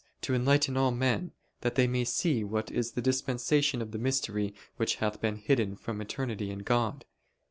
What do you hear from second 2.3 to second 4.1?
what is the dispensation of the